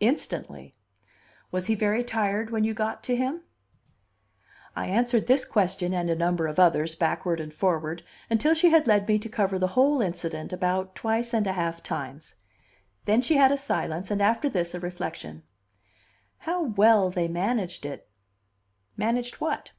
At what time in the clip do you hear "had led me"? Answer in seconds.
8.70-9.18